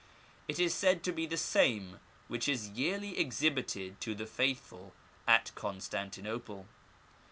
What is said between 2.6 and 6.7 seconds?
yearly exhibited to the faithful at Constantinople.